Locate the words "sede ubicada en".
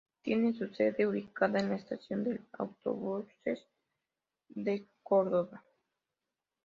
0.69-1.69